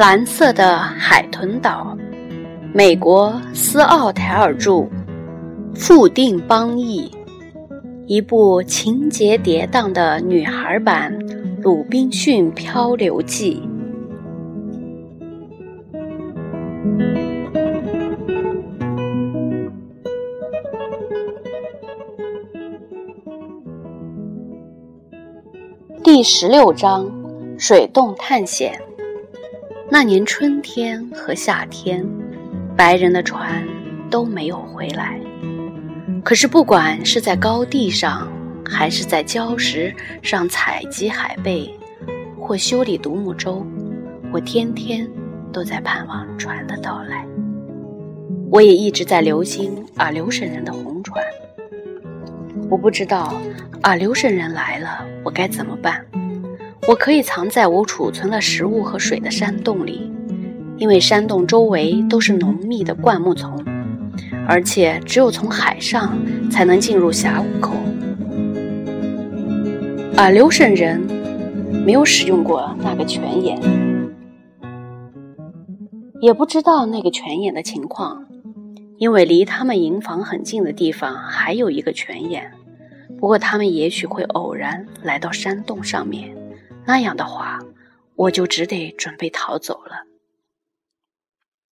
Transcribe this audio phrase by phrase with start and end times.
[0.00, 1.94] 蓝色的海豚岛，
[2.72, 4.88] 美国斯奥台尔著，
[5.74, 7.10] 富定邦译，
[8.06, 11.14] 一部情节跌宕的女孩版
[11.62, 13.62] 《鲁滨逊漂流记》。
[26.02, 27.06] 第十六章：
[27.58, 28.80] 水洞探险。
[29.92, 32.06] 那年春天和夏天，
[32.76, 33.66] 白人的船
[34.08, 35.18] 都没有回来。
[36.24, 38.30] 可是，不管是在高地上，
[38.64, 41.68] 还是在礁石上采集海贝，
[42.38, 43.66] 或修理独木舟，
[44.32, 45.10] 我天天
[45.52, 47.26] 都在盼望船的到来。
[48.48, 51.20] 我也一直在留心阿留申人的红船。
[52.70, 53.34] 我不知道
[53.82, 56.06] 阿留申人来了，我该怎么办。
[56.90, 60.10] 我可以藏在我储存了食物和水的山洞里，
[60.76, 63.64] 因为山洞周围都是浓密的灌木丛，
[64.48, 66.18] 而且只有从海上
[66.50, 67.76] 才能进入峡谷口。
[70.16, 71.00] 而留申人
[71.86, 73.56] 没有使用过那个泉眼，
[76.20, 78.26] 也不知道那个泉眼的情况，
[78.98, 82.50] 因为离他们营房很近的地方还有一个泉眼，
[83.16, 86.39] 不过他们也许会偶然来到山洞上面。
[86.86, 87.60] 那样的话，
[88.16, 90.06] 我就只得准备逃走了。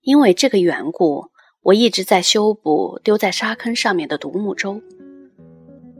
[0.00, 1.30] 因为这个缘故，
[1.62, 4.80] 我一直在修补丢在沙坑上面的独木舟。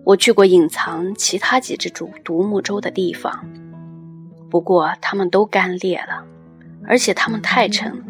[0.04, 3.48] 我去过隐藏其他几只独独木舟的地方，
[4.50, 6.24] 不过它们都干裂了，
[6.84, 8.02] 而且它们太沉，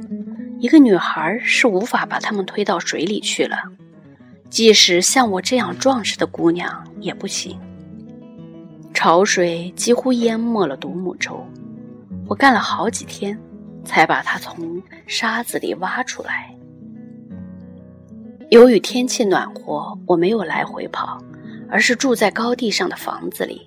[0.58, 3.58] 一个女孩是无法把它们推到水里去了。
[4.48, 7.60] 即使像我这样壮实的姑娘也不行。
[8.94, 11.44] 潮水几乎淹没了独木舟，
[12.28, 13.38] 我干了好几天，
[13.84, 16.54] 才把它从沙子里挖出来。
[18.50, 21.18] 由于天气暖和，我没有来回跑，
[21.70, 23.62] 而是住在高地上的房子里。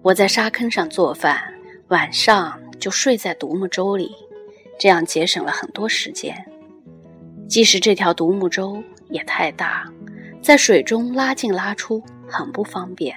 [0.00, 1.40] 我在沙坑上做饭，
[1.88, 4.10] 晚上就睡在独木舟里，
[4.78, 6.34] 这样节省了很多时间。
[7.46, 9.86] 即使这条独木舟也太大，
[10.40, 13.14] 在水中拉进拉出很不方便。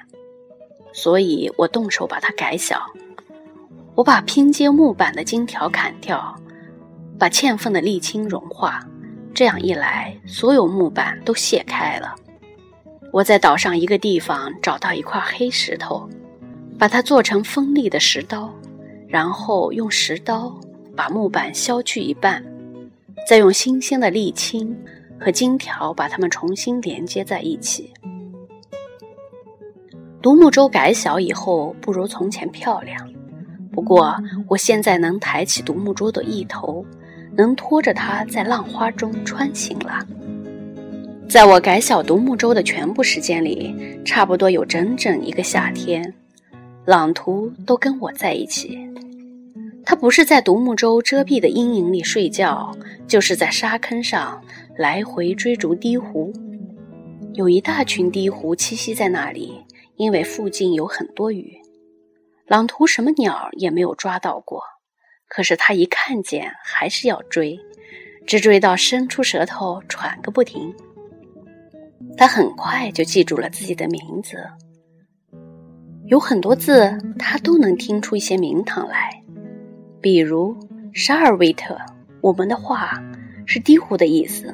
[0.95, 2.81] 所以我动手把它改小，
[3.95, 6.33] 我把拼接木板的金条砍掉，
[7.19, 8.79] 把嵌缝的沥青融化，
[9.33, 12.15] 这样一来，所有木板都卸开了。
[13.11, 16.09] 我在岛上一个地方找到一块黑石头，
[16.79, 18.49] 把它做成锋利的石刀，
[19.05, 20.57] 然后用石刀
[20.95, 22.41] 把木板削去一半，
[23.27, 24.73] 再用新鲜的沥青
[25.19, 27.91] 和金条把它们重新连接在一起。
[30.25, 32.97] 独木舟改小以后不如从前漂亮，
[33.71, 34.15] 不过
[34.47, 36.83] 我现在能抬起独木舟的一头，
[37.37, 40.03] 能拖着它在浪花中穿行了。
[41.29, 46.11] 在我改小独木舟的全部时间里，差不多有整整一个夏天，
[46.85, 48.79] 朗图都跟我在一起。
[49.85, 52.75] 他不是在独木舟遮蔽的阴影里睡觉，
[53.05, 54.41] 就是在沙坑上
[54.75, 56.33] 来回追逐鹈鹕。
[57.33, 59.53] 有一大群鹈鹕栖息在那里。
[59.97, 61.57] 因为附近有很多鱼，
[62.45, 64.61] 朗图什么鸟也没有抓到过，
[65.27, 67.59] 可是他一看见还是要追，
[68.27, 70.73] 直追到伸出舌头喘个不停。
[72.17, 74.37] 他很快就记住了自己的名字，
[76.07, 79.23] 有很多字他都能听出一些名堂来，
[80.01, 80.55] 比如
[80.93, 81.77] 沙尔维特，
[82.21, 83.01] 我们的话
[83.45, 84.53] 是鹈鹕的意思，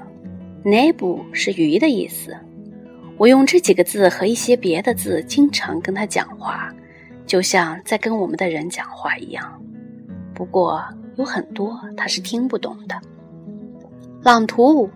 [0.63, 2.35] 内部是鱼的意思。
[3.21, 6.73] 我用这几个字和一些别的字经常跟他讲话，
[7.27, 9.61] 就像在跟我们的人讲话一样。
[10.33, 10.83] 不过
[11.17, 12.99] 有很多他是听不懂的。
[14.23, 14.89] 朗图，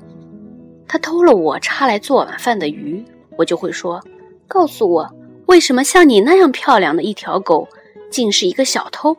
[0.88, 3.06] 他偷了我插来做晚饭的鱼，
[3.38, 4.04] 我就会说
[4.50, 5.08] ：“告诉我，
[5.46, 7.68] 为什么像你那样漂亮的一条狗，
[8.10, 9.16] 竟是一个小偷？”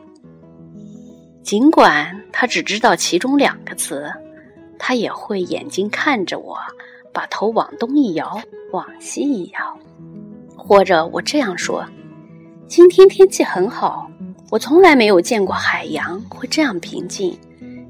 [1.45, 4.13] 尽管他只知道其中两个词，
[4.81, 6.59] 他也会眼睛看着我，
[7.17, 8.39] 把头往东一摇。
[8.73, 9.79] 往西一摇，
[10.55, 11.87] 或者我这样说：
[12.67, 14.11] 今天天气很好，
[14.51, 17.39] 我从来没有见过海洋会这样平静，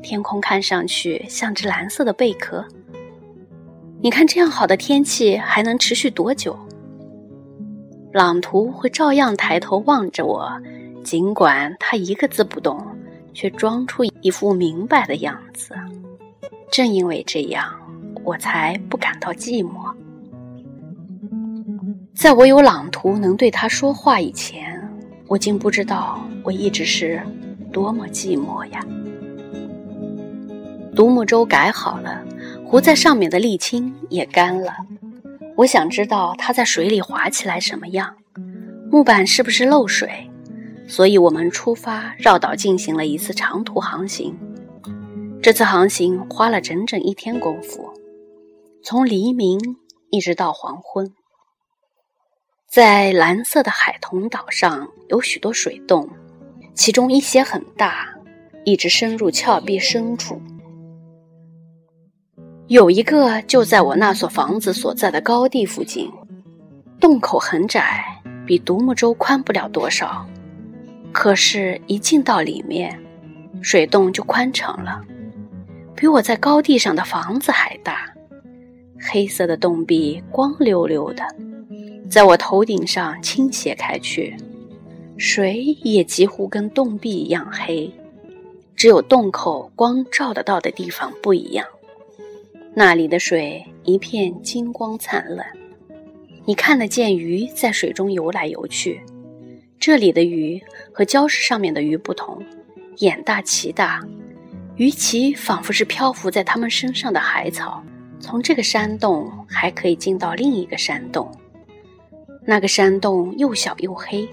[0.03, 2.65] 天空看上去像只蓝色的贝壳。
[4.01, 6.57] 你看，这样好的天气还能持续多久？
[8.13, 10.53] 朗图会照样抬头望着我，
[11.03, 12.79] 尽管他一个字不懂，
[13.33, 15.75] 却装出一副明白的样子。
[16.71, 17.75] 正因为这样，
[18.27, 19.95] 我才不感到寂寞。
[22.13, 24.83] 在我有朗图能对他说话以前，
[25.29, 27.23] 我竟不知道我一直是
[27.73, 28.85] 多么寂寞呀。
[30.93, 32.25] 独木舟改好了，
[32.65, 34.75] 糊在上面的沥青也干了。
[35.55, 38.13] 我想知道它在水里滑起来什么样，
[38.91, 40.29] 木板是不是漏水？
[40.89, 44.37] 所以我们出发绕岛进行了一次长途航行。
[45.41, 47.89] 这次航行花了整整一天功夫，
[48.89, 49.59] 从黎明
[50.13, 51.13] 一直到黄昏。
[52.69, 56.09] 在蓝色的海童岛上有许多水洞，
[56.73, 58.09] 其中一些很大，
[58.65, 60.41] 一直深入峭壁深处。
[62.69, 66.09] 有一个就在我那所房子所在的高地附近，
[67.01, 68.05] 洞口很窄，
[68.47, 70.25] 比独木舟宽不了多少。
[71.11, 72.97] 可是，一进到里面，
[73.61, 75.03] 水洞就宽敞了，
[75.97, 78.13] 比我在高地上的房子还大。
[78.99, 81.25] 黑色的洞壁光溜溜的，
[82.11, 84.37] 在我头顶上倾斜开去，
[85.17, 87.91] 水也几乎跟洞壁一样黑，
[88.75, 91.67] 只有洞口光照得到的地方不一样。
[92.75, 95.47] 那里的水一片金光灿烂，
[96.45, 99.01] 你看得见鱼在水中游来游去。
[99.79, 100.61] 这里的鱼
[100.93, 102.43] 和礁石上面的鱼不同，
[102.99, 104.03] 眼大鳍大，
[104.77, 107.83] 鱼鳍仿佛是漂浮在它们身上的海草。
[108.19, 111.31] 从这个山洞还可以进到另一个山洞，
[112.45, 114.29] 那个山洞又小又黑，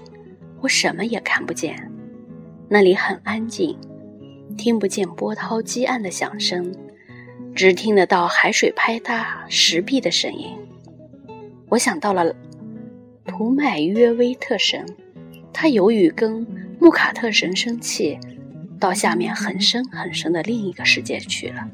[0.60, 1.90] 我什么也看不见。
[2.68, 3.76] 那里很安静，
[4.56, 6.74] 听不见波涛激岸的响声。
[7.54, 10.58] 只听得到海水拍打石壁的声音。
[11.68, 12.34] 我想到了
[13.26, 14.84] 图麦约威特神，
[15.52, 16.44] 他由于跟
[16.80, 18.18] 穆卡特神生气，
[18.80, 21.70] 到下面很深很深的另一个世界去了。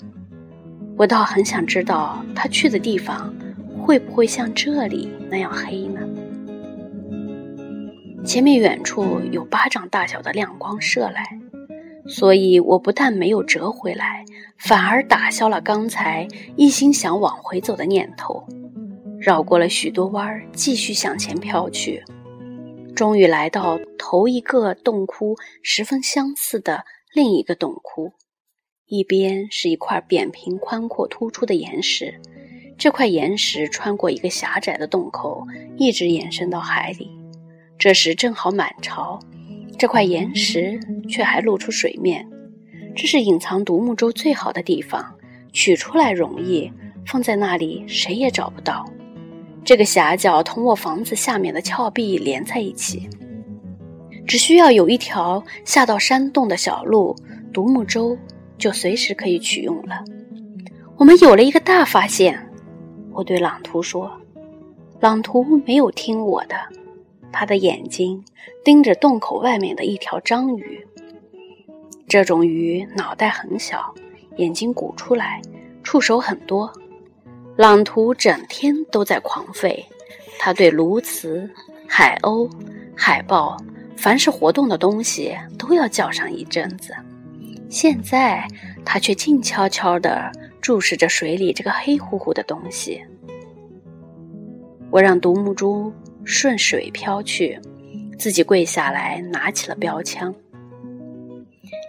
[1.00, 3.34] 我倒很想知道他去的地方
[3.80, 6.00] 会不会像这里那样黑呢？
[8.22, 11.24] 前面远处有巴掌大小的亮光射来。
[12.06, 14.26] 所以，我不但没有折回来，
[14.58, 18.46] 反而打消了刚才一心想往回走的念头，
[19.18, 22.04] 绕过了许多弯儿，继续向前飘去，
[22.94, 28.12] 终于来到头一个洞窟十分相似的另一个洞窟。
[28.90, 32.12] 一边是一块扁平、宽阔、突出的岩石，
[32.76, 35.46] 这块岩石穿过一个狭窄的洞口，
[35.76, 37.08] 一直延伸到海里。
[37.78, 39.16] 这时正好满潮。
[39.78, 42.28] 这块岩石却还露出水面，
[42.96, 45.14] 这是隐藏独木舟最好的地方，
[45.52, 46.68] 取出来容易，
[47.06, 48.84] 放在那里谁也找不到。
[49.64, 53.08] 这个狭角同我房子下面的峭壁连在一起，
[54.26, 57.14] 只需要有一条下到山洞的小路，
[57.52, 58.18] 独木舟
[58.60, 60.04] 就随时可以取用了。
[60.96, 62.38] 我们有了一个大发现，
[63.10, 64.12] 我对朗图说，
[65.00, 66.54] 朗图没有听我的。
[67.32, 68.22] 他的眼睛
[68.64, 70.86] 盯着洞口外面的一条章鱼。
[72.06, 73.94] 这种鱼脑袋很小，
[74.36, 75.40] 眼睛鼓出来，
[75.82, 76.70] 触手很多。
[77.56, 79.84] 朗图整天都在狂吠，
[80.38, 81.48] 他对鸬鹚、
[81.86, 82.50] 海鸥、
[82.96, 83.56] 海豹，
[83.96, 86.92] 凡是活动的东西都要叫上一阵子。
[87.70, 88.46] 现在
[88.84, 93.00] 他却静悄悄地注视着水里这个黑乎乎的东西。
[94.90, 95.90] 我让独木舟。
[96.22, 97.58] 顺水飘去，
[98.18, 100.32] 自己跪下来拿起了标枪。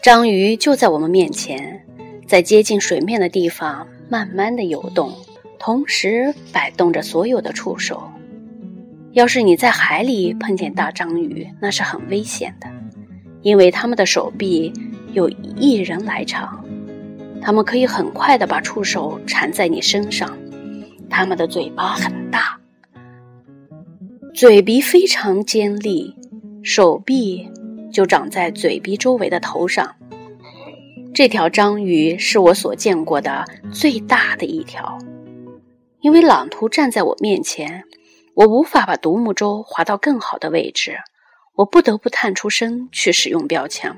[0.02, 1.86] 章鱼就在我们面前，
[2.26, 5.14] 在接近水面的地方慢慢的游动，
[5.60, 8.10] 同时摆动着所有的触手。
[9.12, 12.68] 要是你在海里碰见大章鱼，那是很危险的，
[13.42, 14.72] 因为它们的手臂
[15.13, 16.63] 有一人来长，
[17.41, 20.38] 他们可以很快的把触手缠在你身上。
[21.10, 22.58] 他们的嘴巴很大。
[24.34, 26.15] 嘴鼻非常尖利，
[26.63, 27.50] 手臂
[27.91, 29.94] 就长在嘴鼻周围的头上。
[31.13, 34.98] 这条章鱼是我所见过的最大的一条。
[36.00, 37.84] 因为朗图站在我面前，
[38.34, 40.98] 我无法把独木舟划到更好的位置，
[41.56, 43.98] 我不得不探出身去使用标枪。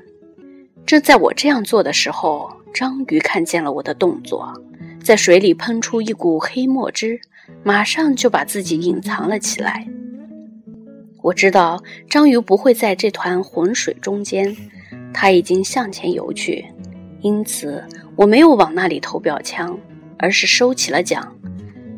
[0.86, 4.52] 正在我这样做的时候，章鱼看见了我的动作，
[5.02, 7.18] 在水里喷出一股黑墨汁，
[7.62, 9.86] 马上就把自己隐藏了起来。
[11.22, 14.54] 我知道章鱼不会在这团浑水中间，
[15.14, 16.62] 它已经向前游去，
[17.22, 17.82] 因此
[18.14, 19.78] 我没有往那里投标枪，
[20.18, 21.26] 而是收起了桨，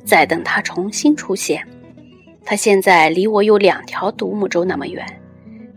[0.04, 1.66] 再等它重新出现。
[2.44, 5.04] 它现在离我有两条独木舟那么远，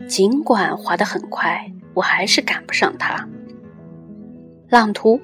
[0.06, 1.60] 尽管划得很快，
[2.00, 3.28] 我还是赶不上他。
[4.70, 5.20] 浪图，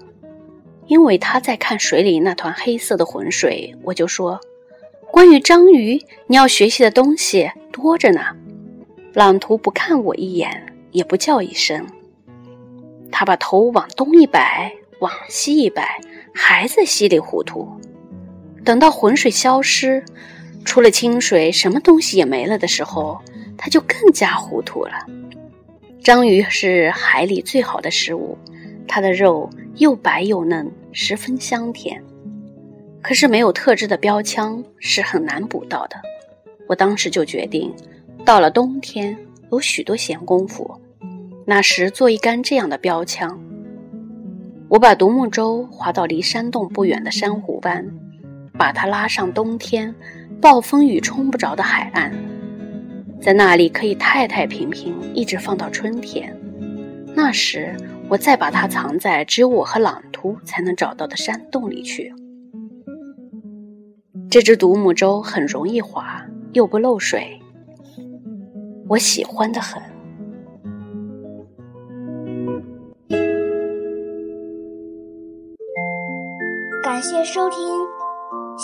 [0.88, 4.38] 因为他在看水里那团黑色的浑水，我就说。
[5.10, 8.20] 关于章鱼，你要学习的东西多着呢。
[9.14, 10.50] 朗图不看我一眼，
[10.90, 11.82] 也不叫一声。
[13.10, 15.98] 他把头往东一摆，往西一摆，
[16.34, 17.66] 还在稀里糊涂。
[18.66, 20.04] 等到浑水消失，
[20.62, 23.18] 除了清水，什么东西也没了的时候，
[23.56, 24.92] 他就更加糊涂了。
[26.06, 28.38] 章鱼是海里最好的食物，
[28.86, 32.00] 它的肉又白又嫩，十分香甜。
[33.02, 35.96] 可是没有特制的标枪是很难捕到的。
[36.68, 37.74] 我当时就决定，
[38.24, 39.18] 到了冬天
[39.50, 40.80] 有许多闲工夫，
[41.44, 43.36] 那时做一杆这样的标枪。
[44.68, 47.84] 我把独木舟划到离山洞不远的珊瑚湾，
[48.56, 49.92] 把它拉上冬天
[50.40, 52.12] 暴风雨冲不着的海岸，
[53.20, 56.36] 在那里可以太太平平，一直放到春天。
[57.14, 57.74] 那时
[58.08, 62.12] 我再把它藏在只有我和朗图才能找到的山洞里去。
[64.30, 67.40] 这只独木舟很容易划，又不漏水，
[68.88, 69.82] 我喜欢的很。
[76.82, 77.58] 感谢收听，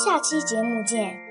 [0.05, 1.22] 下期节目见。